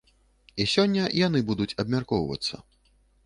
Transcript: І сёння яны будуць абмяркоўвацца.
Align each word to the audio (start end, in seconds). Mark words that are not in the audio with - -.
І 0.63 0.65
сёння 0.73 1.03
яны 1.27 1.39
будуць 1.51 1.77
абмяркоўвацца. 1.83 2.55